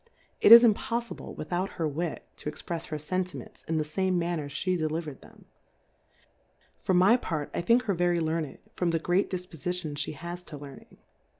[0.41, 4.49] It is impolTible without her Wit, to exprefs her Senti ments, in the fame manner
[4.49, 4.99] flie deli.
[4.99, 5.45] verM them:
[6.79, 10.43] For my part, I think her very Learned, from the great Difpofi tion ihe has
[10.45, 10.97] to Learning.